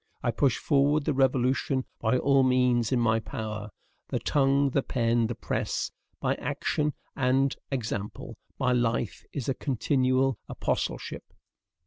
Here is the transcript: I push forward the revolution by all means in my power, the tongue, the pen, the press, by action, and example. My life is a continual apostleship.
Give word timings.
I 0.23 0.31
push 0.31 0.57
forward 0.57 1.05
the 1.05 1.13
revolution 1.13 1.85
by 1.99 2.17
all 2.17 2.41
means 2.41 2.91
in 2.91 2.99
my 2.99 3.19
power, 3.19 3.69
the 4.07 4.17
tongue, 4.17 4.71
the 4.71 4.81
pen, 4.81 5.27
the 5.27 5.35
press, 5.35 5.91
by 6.19 6.33
action, 6.37 6.93
and 7.15 7.55
example. 7.69 8.35
My 8.59 8.71
life 8.73 9.23
is 9.31 9.47
a 9.47 9.53
continual 9.53 10.39
apostleship. 10.49 11.25